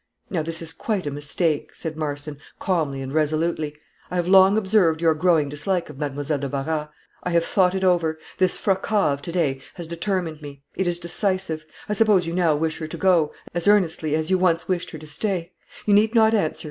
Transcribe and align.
Now 0.31 0.41
this 0.41 0.63
is 0.63 0.73
quite 0.73 1.05
a 1.05 1.11
mistake," 1.11 1.75
said 1.75 1.95
Marston, 1.95 2.39
calmly 2.57 3.03
and 3.03 3.13
resolutely 3.13 3.75
"I 4.09 4.15
have 4.15 4.27
long 4.27 4.57
observed 4.57 4.99
your 4.99 5.13
growing 5.13 5.47
dislike 5.47 5.91
of 5.91 5.99
Mademoiselle 5.99 6.39
de 6.39 6.49
Barras. 6.49 6.87
I 7.21 7.29
have 7.29 7.45
thought 7.45 7.75
it 7.75 7.83
over; 7.83 8.17
this 8.39 8.57
fracas 8.57 9.13
of 9.13 9.21
today 9.21 9.61
has 9.75 9.87
determined 9.87 10.41
me; 10.41 10.63
it 10.73 10.87
is 10.87 10.97
decisive. 10.97 11.65
I 11.87 11.93
suppose 11.93 12.25
you 12.25 12.33
now 12.33 12.55
wish 12.55 12.79
her 12.79 12.87
to 12.87 12.97
go, 12.97 13.31
as 13.53 13.67
earnestly 13.67 14.15
as 14.15 14.31
you 14.31 14.39
once 14.39 14.67
wished 14.67 14.89
her 14.89 14.97
to 14.97 15.05
stay. 15.05 15.53
You 15.85 15.93
need 15.93 16.15
not 16.15 16.33
answer. 16.33 16.59